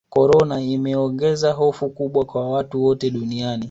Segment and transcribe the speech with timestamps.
[0.09, 3.57] korona imeogeza hofu kubwa kwa watu wote duniani